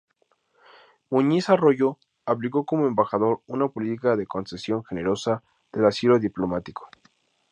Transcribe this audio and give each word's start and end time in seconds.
Muñiz 1.11 1.49
Arroyo 1.51 1.99
aplicó 2.25 2.65
como 2.65 2.87
embajador 2.87 3.41
una 3.45 3.67
política 3.67 4.15
de 4.15 4.25
concesión 4.25 4.83
generosa 4.83 5.43
del 5.71 5.85
asilo 5.85 6.17
diplomático. 6.17 6.89